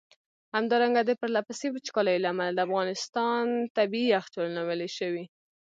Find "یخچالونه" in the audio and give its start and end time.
4.15-4.61